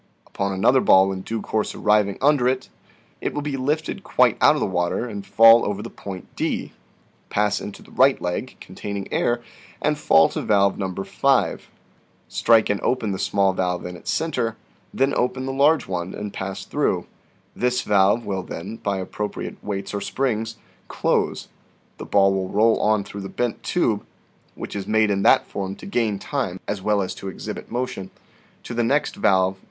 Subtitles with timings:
[0.25, 2.69] Upon another ball in due course arriving under it,
[3.21, 6.27] it will be lifted quite out of the water, and fall over the PERPETUAL MOTION
[6.29, 6.73] 59 point D,
[7.29, 9.43] pass into the right leg (containing air),
[9.79, 10.91] and fall to valve No.
[10.95, 11.69] 5,
[12.27, 14.55] strike and open the small valve in its center,
[14.91, 17.05] then open the large one, and pass through;
[17.55, 20.57] this valve will then, by appropriate weights or springs,
[20.87, 21.47] close;
[21.99, 24.03] the ball will roll on through the bent tube
[24.55, 28.09] (which is made in that form to gain time as well as to exhibit motion)
[28.63, 29.59] to the next valve (No.